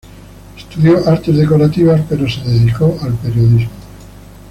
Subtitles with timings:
[0.57, 3.69] Estudió artes decorativas, pero se dedicó al periodismo.